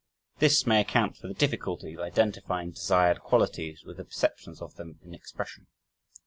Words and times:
This 0.39 0.65
may 0.65 0.81
account 0.81 1.15
for 1.17 1.27
the 1.27 1.35
difficulty 1.35 1.93
of 1.93 1.99
identifying 1.99 2.71
desired 2.71 3.19
qualities 3.19 3.83
with 3.85 3.97
the 3.97 4.05
perceptions 4.05 4.59
of 4.59 4.73
them 4.73 4.97
in 5.03 5.13
expression. 5.13 5.67